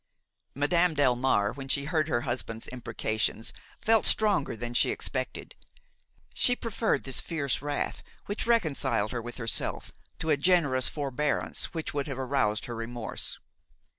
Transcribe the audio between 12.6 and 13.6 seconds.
her remorse.